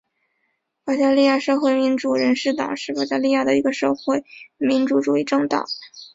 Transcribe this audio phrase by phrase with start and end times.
[0.83, 4.23] 保加利亚社会民主人士党是保加利亚的一个社会
[4.57, 5.67] 民主主义政党。